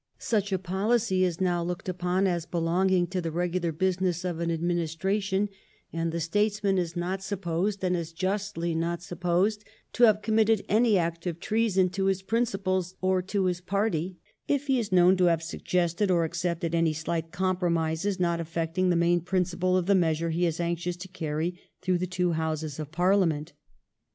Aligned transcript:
Such 0.17 0.51
a 0.51 0.57
policy 0.57 1.23
is 1.23 1.39
now 1.39 1.61
looked 1.63 1.87
upon 1.87 2.25
as 2.25 2.47
belonging 2.47 3.05
to 3.05 3.21
the 3.21 3.29
regular 3.29 3.71
business 3.71 4.25
of 4.25 4.39
an 4.39 4.49
administration, 4.49 5.47
and 5.93 6.11
the 6.11 6.19
states 6.19 6.63
man 6.63 6.79
is 6.79 6.95
not 6.95 7.21
supposed, 7.21 7.83
and 7.83 7.95
is 7.95 8.11
justly 8.11 8.73
not 8.73 9.03
supposed, 9.03 9.63
to 9.93 10.05
have 10.05 10.23
committed 10.23 10.65
any 10.67 10.97
act 10.97 11.27
of 11.27 11.39
treason 11.39 11.87
to 11.89 12.05
his 12.05 12.23
principles 12.23 12.95
or 12.99 13.23
his 13.31 13.61
party 13.61 14.17
if 14.47 14.65
he 14.65 14.79
is 14.79 14.91
known 14.91 15.15
to 15.17 15.25
have 15.25 15.43
suggested 15.43 16.09
or 16.09 16.23
accepted 16.25 16.73
any 16.73 16.93
slight 16.93 17.31
compromises 17.31 18.19
not 18.19 18.39
affecting 18.39 18.89
the 18.89 18.95
main 18.95 19.21
principle 19.21 19.77
of 19.77 19.85
the 19.85 19.93
measure 19.93 20.31
he 20.31 20.47
is 20.47 20.59
anxious 20.59 20.97
to 20.97 21.07
carry 21.09 21.61
through 21.83 21.99
the 21.99 22.07
two 22.07 22.31
Houses 22.31 22.79
of 22.79 22.91
Parliament. 22.91 23.53